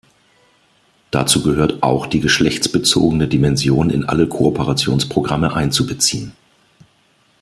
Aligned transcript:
Dazu 1.11 1.43
gehört 1.43 1.83
auch, 1.83 2.07
die 2.07 2.21
geschlechtsbezogene 2.21 3.27
Dimension 3.27 3.91
in 3.91 4.03
alle 4.03 4.27
Kooperationsprogramme 4.27 5.53
einzubeziehen. 5.53 6.31